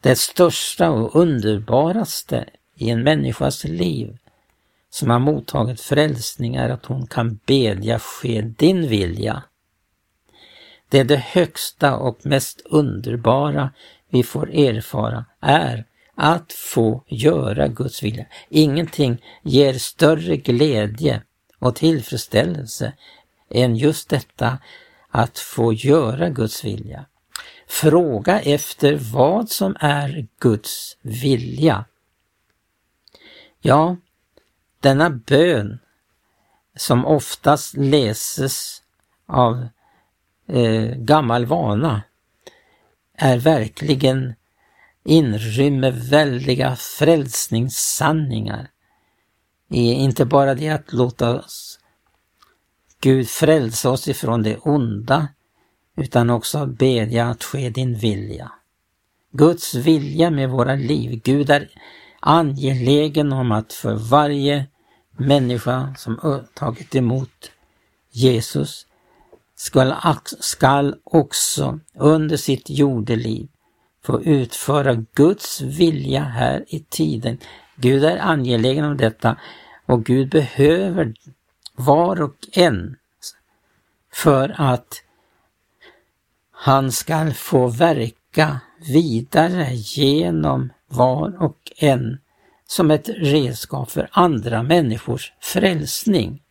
Det 0.00 0.18
största 0.18 0.90
och 0.90 1.16
underbaraste 1.16 2.48
i 2.74 2.90
en 2.90 3.02
människas 3.02 3.64
liv 3.64 4.18
som 4.90 5.10
har 5.10 5.18
mottagit 5.18 5.80
frälsning 5.80 6.54
är 6.54 6.68
att 6.68 6.86
hon 6.86 7.06
kan 7.06 7.40
bedja 7.46 7.98
ske 7.98 8.40
din 8.42 8.88
vilja. 8.88 9.42
Det 10.88 10.98
är 10.98 11.04
det 11.04 11.16
högsta 11.16 11.96
och 11.96 12.26
mest 12.26 12.60
underbara 12.64 13.70
vi 14.08 14.22
får 14.22 14.54
erfara 14.54 15.24
är 15.40 15.84
att 16.14 16.52
få 16.52 17.04
göra 17.06 17.68
Guds 17.68 18.02
vilja. 18.02 18.26
Ingenting 18.48 19.22
ger 19.42 19.74
större 19.74 20.36
glädje 20.36 21.22
och 21.58 21.76
tillfredsställelse 21.76 22.92
än 23.50 23.76
just 23.76 24.08
detta 24.08 24.58
att 25.10 25.38
få 25.38 25.72
göra 25.72 26.28
Guds 26.28 26.64
vilja. 26.64 27.04
Fråga 27.66 28.40
efter 28.40 28.94
vad 29.12 29.50
som 29.50 29.76
är 29.80 30.26
Guds 30.40 30.96
vilja. 31.02 31.84
Ja, 33.60 33.96
denna 34.80 35.10
bön 35.10 35.78
som 36.76 37.06
oftast 37.06 37.76
läses 37.76 38.82
av 39.26 39.68
eh, 40.48 40.94
gammal 40.96 41.46
vana 41.46 42.02
är 43.14 43.38
verkligen 43.38 44.34
inrymmer 45.04 45.90
väldiga 45.90 46.76
frälsningssanningar. 46.76 48.70
Inte 49.70 50.24
bara 50.24 50.54
det 50.54 50.68
att 50.68 50.92
låta 50.92 51.38
oss 51.38 51.78
Gud 53.00 53.28
frälsa 53.28 53.90
oss 53.90 54.08
ifrån 54.08 54.42
det 54.42 54.56
onda, 54.56 55.28
utan 55.96 56.30
också 56.30 56.66
bedja 56.66 57.26
att 57.26 57.44
ske 57.44 57.70
din 57.70 57.94
vilja. 57.94 58.52
Guds 59.32 59.74
vilja 59.74 60.30
med 60.30 60.50
våra 60.50 60.74
liv. 60.74 61.20
Gud 61.24 61.50
är 61.50 61.68
angelägen 62.20 63.32
om 63.32 63.52
att 63.52 63.72
för 63.72 63.94
varje 63.94 64.66
människa 65.10 65.94
som 65.98 66.44
tagit 66.54 66.94
emot 66.94 67.50
Jesus 68.10 68.86
skall, 70.40 70.94
också 71.04 71.80
under 71.94 72.36
sitt 72.36 72.70
jordeliv 72.70 73.48
få 74.02 74.22
utföra 74.22 75.04
Guds 75.14 75.60
vilja 75.60 76.22
här 76.22 76.64
i 76.68 76.80
tiden. 76.80 77.38
Gud 77.76 78.04
är 78.04 78.18
angelägen 78.18 78.84
om 78.84 78.96
detta 78.96 79.36
och 79.86 80.04
Gud 80.04 80.30
behöver 80.30 81.14
var 81.74 82.22
och 82.22 82.36
en 82.52 82.96
för 84.12 84.54
att 84.58 85.02
han 86.52 86.92
skall 86.92 87.32
få 87.32 87.68
verka 87.68 88.60
vidare 88.92 89.74
genom 89.74 90.72
var 90.88 91.42
och 91.42 91.72
en 91.76 92.18
som 92.66 92.90
ett 92.90 93.08
redskap 93.08 93.90
för 93.90 94.08
andra 94.12 94.62
människors 94.62 95.32
frälsning. 95.40 96.42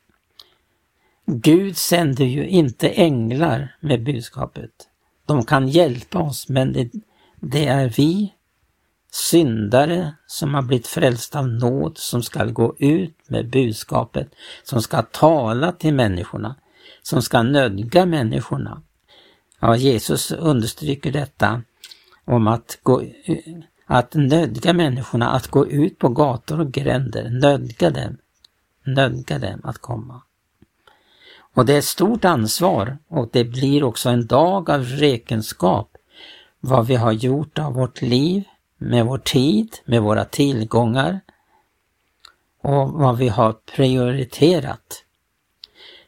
Gud 1.30 1.78
sänder 1.78 2.26
ju 2.26 2.48
inte 2.48 2.90
änglar 2.90 3.76
med 3.80 4.04
budskapet. 4.04 4.72
De 5.26 5.46
kan 5.46 5.68
hjälpa 5.68 6.20
oss 6.20 6.50
men 6.50 6.74
det, 6.74 6.92
det 7.36 7.68
är 7.68 7.90
vi 7.90 8.34
syndare 9.12 10.13
som 10.28 10.54
har 10.54 10.62
blivit 10.62 10.88
frälsta 10.88 11.40
av 11.40 11.48
nåd 11.48 11.98
som 11.98 12.24
ska 12.24 12.46
gå 12.46 12.76
ut 12.80 13.30
med 13.30 13.50
budskapet, 13.50 14.36
som 14.63 14.82
ska 14.82 15.02
tala 15.02 15.72
till 15.72 15.94
människorna, 15.94 16.56
som 17.02 17.22
ska 17.22 17.44
nödga 17.44 18.06
människorna. 18.06 18.82
Ja, 19.60 19.76
Jesus 19.76 20.32
understryker 20.32 21.12
detta 21.12 21.62
om 22.26 22.48
att, 22.48 22.80
gå, 22.84 23.04
att 23.86 24.13
nödga 24.13 24.74
människorna 24.74 25.30
att 25.30 25.48
gå 25.48 25.68
ut 25.68 26.00
på 26.00 26.10
gator 26.10 26.60
och 26.60 26.72
gränder, 26.72 27.30
nödga 27.30 27.90
dem, 27.90 28.18
nödga 28.84 29.40
dem 29.40 29.62
att 29.63 29.78
komma. 29.78 30.22
Och 31.58 31.65
det 31.65 31.74
är 31.74 31.78
ett 31.78 31.86
stort 31.86 32.26
ansvar 32.26 32.98
och 33.08 33.30
det 33.32 33.43
blir 33.43 33.84
också 33.84 34.10
en 34.10 34.28
dag 34.28 34.70
av 34.70 34.84
räkenskap 34.84 35.98
vad 36.60 36.88
vi 36.88 36.96
har 36.96 37.12
gjort 37.12 37.60
av 37.60 37.74
vårt 37.74 38.02
liv, 38.02 38.43
med 38.78 39.06
vår 39.06 39.17
tid, 39.17 39.78
med 39.86 40.02
våra 40.02 40.26
tillgångar 40.26 41.20
och 42.62 42.91
vad 42.91 43.17
vi 43.17 43.28
har 43.28 43.54
prioriterat. 43.76 45.04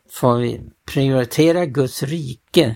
Får 0.10 0.38
vi 0.38 0.62
prioritera 0.86 1.66
Guds 1.66 2.04
rike, 2.04 2.76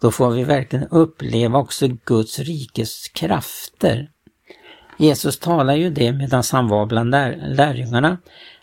då 0.00 0.10
får 0.10 0.30
vi 0.30 0.44
verkligen 0.44 0.88
uppleva 0.88 1.58
också 1.58 1.88
Guds 2.04 2.38
rikes 2.38 3.08
krafter. 3.08 4.10
Jesus 4.96 5.38
talar 5.38 5.74
ju 5.74 5.90
det 5.90 6.12
medan 6.12 6.42
han 6.52 6.68
var 6.68 6.86
bland 6.86 7.10
lär 7.10 7.36
lärjungarna, 7.48 8.18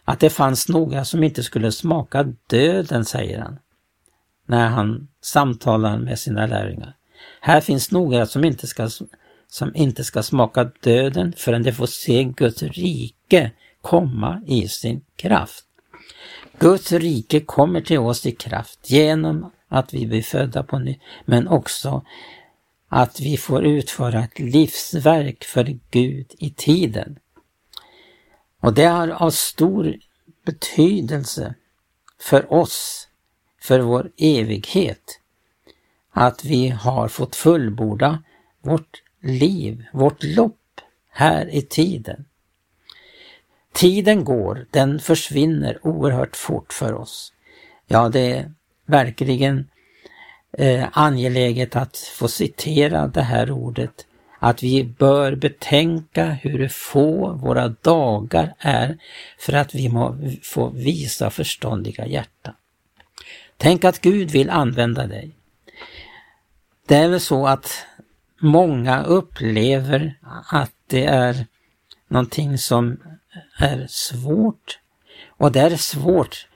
att 0.06 0.20
det 0.20 0.30
fanns 0.30 0.70
några 0.70 1.06
som 1.06 1.24
inte 1.24 1.44
skulle 1.44 1.72
smaka 1.72 2.34
döden, 2.50 3.06
säger 3.06 3.40
han, 3.40 3.60
när 4.46 4.68
han 4.68 5.08
samtalar 5.22 5.98
med 5.98 6.20
sina 6.20 6.46
lärjungar. 6.46 6.96
Här 7.42 7.62
finns 7.62 7.92
några 7.92 8.26
som 8.26 8.46
inte 8.46 8.68
ska, 8.68 8.90
som 9.48 9.76
inte 9.76 10.04
ska 10.04 10.24
smaka 10.24 10.72
döden 10.84 11.34
förrän 11.38 11.64
de 11.64 11.72
får 11.72 11.86
se 11.86 12.24
Guds 12.24 12.64
rike 12.64 13.52
komma 13.82 14.42
i 14.48 14.68
sin 14.68 15.02
kraft. 15.16 15.66
Guds 16.60 16.92
rike 16.92 17.40
kommer 17.40 17.82
till 17.82 18.00
oss 18.00 18.26
i 18.26 18.32
kraft 18.32 18.92
genom 18.92 19.52
att 19.70 19.94
vi 19.94 20.08
blir 20.08 20.22
födda 20.22 20.64
på 20.64 20.80
nytt, 20.80 21.00
men 21.26 21.48
också 21.48 22.06
att 22.90 23.20
vi 23.20 23.38
får 23.38 23.66
utföra 23.66 24.24
ett 24.24 24.40
livsverk 24.40 25.44
för 25.44 25.80
Gud 25.92 26.26
i 26.40 26.50
tiden. 26.50 27.20
Och 28.66 28.74
det 28.74 28.84
är 28.84 29.08
av 29.08 29.30
stor 29.30 29.96
betydelse 30.46 31.56
för 32.20 32.54
oss, 32.54 33.08
för 33.62 33.80
vår 33.80 34.12
evighet, 34.18 35.20
att 36.12 36.46
vi 36.46 36.68
har 36.70 37.08
fått 37.08 37.36
fullborda 37.36 38.24
vårt 38.62 39.04
liv, 39.22 39.86
vårt 39.94 40.24
lopp 40.24 40.82
här 41.10 41.56
i 41.56 41.62
tiden. 41.62 42.26
Tiden 43.74 44.24
går, 44.24 44.68
den 44.72 45.00
försvinner 45.00 45.80
oerhört 45.88 46.36
fort 46.36 46.74
för 46.74 46.94
oss. 46.94 47.34
Ja, 47.88 48.10
det 48.10 48.38
är 48.38 48.52
verkligen 48.86 49.70
eh, 50.52 50.88
angeläget 50.92 51.76
att 51.76 51.98
få 51.98 52.28
citera 52.28 53.08
det 53.08 53.22
här 53.22 53.52
ordet 53.52 54.06
att 54.46 54.64
vi 54.64 54.84
bör 54.84 55.36
betänka 55.36 56.26
hur 56.26 56.68
få 56.68 57.34
våra 57.34 57.68
dagar 57.68 58.54
är 58.60 58.98
för 59.40 59.54
att 59.54 59.76
vi 59.76 59.90
må 59.90 60.18
få 60.44 60.70
visa 60.70 61.30
förståndiga 61.30 62.06
hjärtan. 62.06 62.54
Tänk 63.58 63.84
att 63.84 64.02
Gud 64.02 64.32
vill 64.32 64.50
använda 64.50 65.08
dig. 65.08 65.32
Det 66.88 66.96
är 66.96 67.08
väl 67.08 67.20
så 67.20 67.48
att 67.48 67.86
många 68.40 69.04
upplever 69.04 70.20
att 70.52 70.74
det 70.88 71.06
är 71.06 71.46
någonting 72.08 72.58
som 72.58 72.98
är 73.58 73.88
svårt. 73.90 74.80
Och 75.28 75.52
det 75.52 75.62
är 75.62 75.76
svårt 75.76 76.48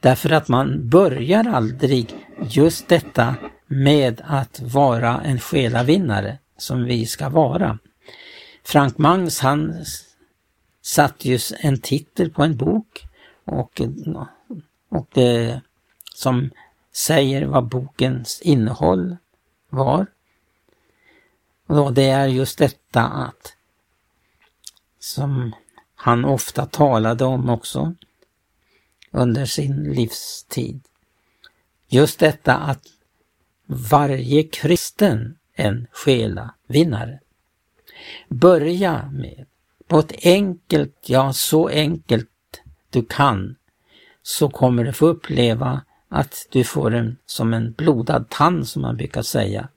därför 0.00 0.30
att 0.30 0.48
man 0.48 0.88
börjar 0.88 1.48
aldrig 1.48 2.14
just 2.50 2.88
detta 2.88 3.34
med 3.66 4.22
att 4.24 4.60
vara 4.60 5.20
en 5.20 5.40
själavinnare 5.40 6.38
som 6.56 6.84
vi 6.84 7.06
ska 7.06 7.28
vara. 7.28 7.78
Frank 8.64 8.98
Mangs 8.98 9.40
han 9.40 9.84
satte 10.82 11.28
ju 11.28 11.38
en 11.58 11.80
titel 11.80 12.30
på 12.30 12.42
en 12.42 12.56
bok 12.56 13.06
och, 13.44 13.80
och 14.88 15.08
det, 15.12 15.60
som 16.14 16.50
säger 16.92 17.46
vad 17.46 17.68
bokens 17.68 18.40
innehåll 18.40 19.16
var. 19.68 20.06
Och 21.66 21.76
då 21.76 21.90
det 21.90 22.08
är 22.08 22.26
just 22.26 22.58
detta 22.58 23.02
att 23.02 23.56
som 24.98 25.52
han 25.94 26.24
ofta 26.24 26.66
talade 26.66 27.24
om 27.24 27.50
också 27.50 27.94
under 29.10 29.46
sin 29.46 29.84
livstid. 29.84 30.80
Just 31.88 32.18
detta 32.18 32.54
att 32.54 32.86
varje 33.66 34.42
kristen 34.42 35.38
en 35.54 35.86
själavinnare. 35.92 37.20
Börja 38.28 39.10
med, 39.12 39.46
på 39.86 39.98
ett 39.98 40.12
enkelt, 40.22 40.96
ja 41.06 41.32
så 41.32 41.68
enkelt 41.68 42.28
du 42.90 43.04
kan, 43.04 43.56
så 44.22 44.48
kommer 44.48 44.84
du 44.84 44.92
få 44.92 45.06
uppleva 45.06 45.80
att 46.08 46.46
du 46.50 46.64
får 46.64 46.94
en 46.94 47.16
som 47.26 47.54
en 47.54 47.72
blodad 47.72 48.28
tand 48.28 48.68
som 48.68 48.82
man 48.82 48.96
brukar 48.96 49.22
säga. 49.22 49.68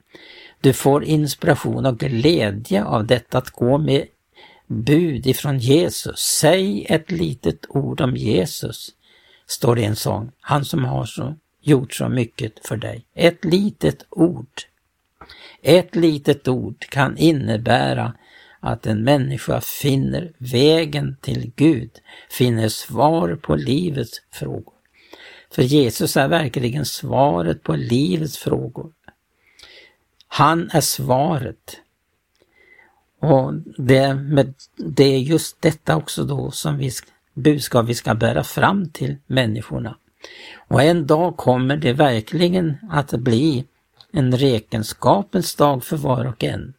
Du 0.60 0.72
får 0.72 1.04
inspiration 1.04 1.86
och 1.86 1.98
glädje 1.98 2.84
av 2.84 3.06
detta 3.06 3.38
att 3.38 3.50
gå 3.50 3.78
med 3.78 4.06
bud 4.66 5.26
ifrån 5.26 5.58
Jesus. 5.58 6.18
Säg 6.18 6.86
ett 6.88 7.10
litet 7.10 7.66
ord 7.68 8.00
om 8.00 8.16
Jesus, 8.16 8.90
står 9.46 9.74
det 9.74 9.80
i 9.80 9.84
en 9.84 9.96
sång. 9.96 10.32
Han 10.40 10.64
som 10.64 10.84
har 10.84 11.04
så, 11.04 11.34
gjort 11.60 11.94
så 11.94 12.08
mycket 12.08 12.66
för 12.66 12.76
dig. 12.76 13.04
Ett 13.14 13.44
litet 13.44 14.06
ord. 14.10 14.62
Ett 15.68 15.96
litet 15.96 16.48
ord 16.48 16.86
kan 16.88 17.16
innebära 17.18 18.14
att 18.60 18.86
en 18.86 19.04
människa 19.04 19.60
finner 19.60 20.32
vägen 20.38 21.16
till 21.20 21.52
Gud, 21.56 21.90
finner 22.30 22.68
svar 22.68 23.38
på 23.42 23.56
livets 23.56 24.22
frågor. 24.32 24.74
För 25.50 25.62
Jesus 25.62 26.16
är 26.16 26.28
verkligen 26.28 26.84
svaret 26.84 27.62
på 27.62 27.76
livets 27.76 28.38
frågor. 28.38 28.92
Han 30.28 30.70
är 30.72 30.80
svaret. 30.80 31.80
Och 33.20 33.54
det, 33.78 34.14
med, 34.14 34.54
det 34.76 35.04
är 35.04 35.18
just 35.18 35.62
detta 35.62 35.96
också 35.96 36.24
då 36.24 36.50
som 36.50 36.78
vi, 36.78 36.90
budskap 37.34 37.86
vi 37.86 37.94
ska 37.94 38.14
bära 38.14 38.44
fram 38.44 38.90
till 38.90 39.16
människorna. 39.26 39.96
Och 40.68 40.82
en 40.82 41.06
dag 41.06 41.36
kommer 41.36 41.76
det 41.76 41.92
verkligen 41.92 42.76
att 42.90 43.10
bli 43.10 43.64
en 44.16 44.36
räkenskapens 44.36 45.54
dag 45.54 45.84
för 45.84 45.96
var 45.96 46.24
och 46.24 46.44
en. 46.44 46.74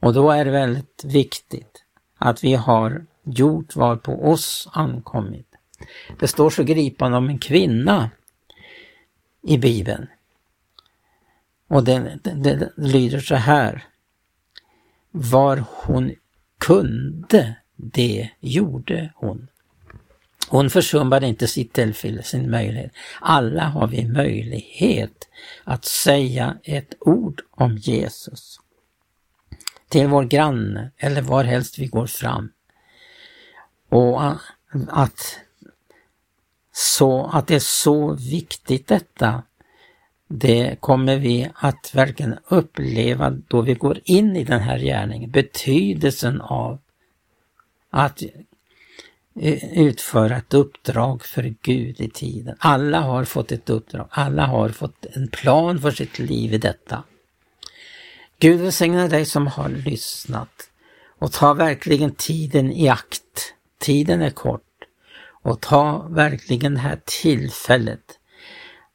Och 0.00 0.14
då 0.14 0.30
är 0.30 0.44
det 0.44 0.50
väldigt 0.50 1.04
viktigt 1.04 1.84
att 2.18 2.44
vi 2.44 2.54
har 2.54 3.06
gjort 3.24 3.76
vad 3.76 4.02
på 4.02 4.30
oss 4.30 4.68
ankommit. 4.72 5.46
Det 6.18 6.28
står 6.28 6.50
så 6.50 6.62
gripande 6.62 7.18
om 7.18 7.28
en 7.28 7.38
kvinna 7.38 8.10
i 9.42 9.58
Bibeln. 9.58 10.06
Och 11.68 11.84
det, 11.84 12.18
det, 12.22 12.34
det 12.34 12.72
lyder 12.76 13.20
så 13.20 13.34
här. 13.34 13.84
Var 15.10 15.64
hon 15.68 16.14
kunde, 16.58 17.56
det 17.76 18.30
gjorde 18.40 19.12
hon. 19.16 19.48
Hon 20.48 20.70
försummade 20.70 21.26
inte 21.26 21.46
sitt 21.46 21.72
tillfälle, 21.72 22.22
sin 22.22 22.50
möjlighet. 22.50 22.92
Alla 23.20 23.64
har 23.64 23.86
vi 23.86 24.08
möjlighet 24.08 25.28
att 25.64 25.84
säga 25.84 26.58
ett 26.62 26.94
ord 27.00 27.42
om 27.50 27.76
Jesus. 27.76 28.60
Till 29.88 30.06
vår 30.06 30.24
granne 30.24 30.90
eller 30.96 31.22
varhelst 31.22 31.78
vi 31.78 31.86
går 31.86 32.06
fram. 32.06 32.52
Och 33.88 34.22
att, 34.88 35.38
så, 36.72 37.26
att 37.26 37.46
det 37.46 37.54
är 37.54 37.58
så 37.58 38.14
viktigt 38.14 38.86
detta, 38.86 39.42
det 40.28 40.80
kommer 40.80 41.16
vi 41.16 41.50
att 41.54 41.90
verkligen 41.94 42.38
uppleva 42.48 43.30
då 43.30 43.60
vi 43.62 43.74
går 43.74 44.00
in 44.04 44.36
i 44.36 44.44
den 44.44 44.60
här 44.60 44.78
gärningen. 44.78 45.30
Betydelsen 45.30 46.40
av 46.40 46.78
att 47.90 48.22
utföra 49.72 50.36
ett 50.36 50.54
uppdrag 50.54 51.24
för 51.24 51.54
Gud 51.62 52.00
i 52.00 52.10
tiden. 52.10 52.56
Alla 52.58 53.00
har 53.00 53.24
fått 53.24 53.52
ett 53.52 53.70
uppdrag, 53.70 54.06
alla 54.10 54.46
har 54.46 54.68
fått 54.68 55.06
en 55.12 55.28
plan 55.28 55.80
för 55.80 55.90
sitt 55.90 56.18
liv 56.18 56.54
i 56.54 56.58
detta. 56.58 57.02
Gud 58.38 58.60
välsigne 58.60 59.08
dig 59.08 59.24
som 59.24 59.46
har 59.46 59.68
lyssnat 59.68 60.70
och 61.18 61.32
ta 61.32 61.54
verkligen 61.54 62.14
tiden 62.14 62.72
i 62.72 62.88
akt. 62.88 63.54
Tiden 63.78 64.22
är 64.22 64.30
kort 64.30 64.62
och 65.42 65.60
ta 65.60 66.06
verkligen 66.10 66.74
det 66.74 66.80
här 66.80 67.00
tillfället 67.04 68.18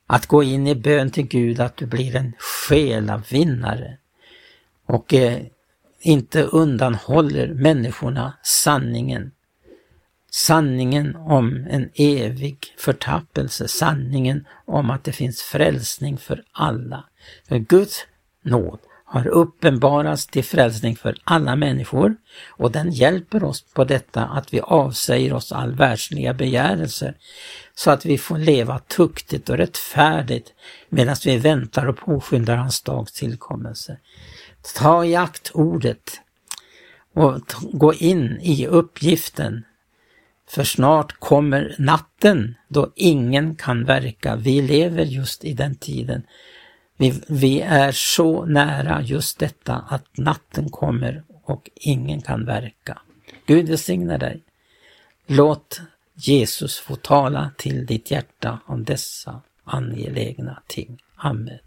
att 0.08 0.26
gå 0.26 0.44
in 0.44 0.68
i 0.68 0.76
bön 0.76 1.12
till 1.12 1.28
Gud 1.28 1.60
att 1.60 1.78
du 1.78 1.86
blir 1.86 2.16
en 2.16 2.34
själavinnare 2.38 3.98
och 4.86 5.14
eh, 5.14 5.40
inte 6.00 6.44
undanhåller 6.44 7.48
människorna 7.48 8.34
sanningen 8.44 9.32
sanningen 10.32 11.16
om 11.16 11.68
en 11.70 11.90
evig 11.96 12.58
förtappelse, 12.78 13.68
sanningen 13.68 14.48
om 14.66 14.90
att 14.90 15.04
det 15.04 15.12
finns 15.12 15.42
frälsning 15.42 16.18
för 16.18 16.44
alla. 16.52 17.04
För 17.48 17.58
Guds 17.58 18.06
nåd 18.44 18.80
har 19.06 19.28
uppenbarats 19.28 20.28
till 20.28 20.44
frälsning 20.44 20.96
för 20.96 21.18
alla 21.24 21.56
människor 21.56 22.16
och 22.50 22.72
den 22.72 22.92
hjälper 22.92 23.44
oss 23.44 23.62
på 23.74 23.84
detta 23.84 24.26
att 24.26 24.54
vi 24.54 24.62
avsäger 24.62 25.34
oss 25.34 25.52
all 25.52 25.76
världsliga 25.76 26.34
begärelser 26.34 27.16
så 27.76 27.92
att 27.92 28.06
vi 28.06 28.18
får 28.18 28.38
leva 28.38 28.80
tuktigt 28.80 29.50
och 29.50 29.58
rättfärdigt 29.58 30.54
medan 30.90 31.16
vi 31.26 31.38
väntar 31.38 31.86
och 31.86 31.98
påskyndar 31.98 32.56
hans 32.56 32.82
dags 32.82 33.12
tillkommelse. 33.14 33.98
Ta 34.76 35.06
i 35.06 35.16
akt 35.16 35.52
ordet 35.54 36.22
och 37.14 37.42
gå 37.72 37.94
in 37.94 38.40
i 38.42 38.68
uppgiften 38.68 39.64
för 40.52 40.64
snart 40.64 41.20
kommer 41.20 41.76
natten 41.80 42.56
då 42.68 42.92
ingen 42.96 43.56
kan 43.56 43.86
verka. 43.86 44.36
Vi 44.36 44.62
lever 44.62 45.06
just 45.06 45.44
i 45.44 45.54
den 45.54 45.76
tiden. 45.76 46.24
Vi, 46.98 47.22
vi 47.28 47.62
är 47.62 47.92
så 47.92 48.46
nära 48.46 49.02
just 49.02 49.40
detta 49.40 49.76
att 49.90 50.18
natten 50.18 50.70
kommer 50.70 51.24
och 51.44 51.70
ingen 51.76 52.22
kan 52.22 52.46
verka. 52.46 53.02
Gud 53.46 53.70
välsigne 53.70 54.18
dig. 54.18 54.44
Låt 55.28 55.82
Jesus 56.14 56.80
få 56.80 56.96
tala 56.96 57.52
till 57.58 57.86
ditt 57.86 58.12
hjärta 58.12 58.60
om 58.66 58.84
dessa 58.84 59.42
angelägna 59.64 60.64
ting. 60.68 61.02
Amen. 61.16 61.60